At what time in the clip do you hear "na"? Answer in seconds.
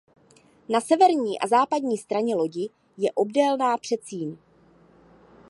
0.69-0.81